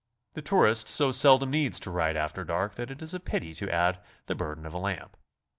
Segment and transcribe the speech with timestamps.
[0.31, 3.69] The tourist so seldom needs to ride after dark that it is a pity to
[3.71, 5.15] add the burden of a lamp.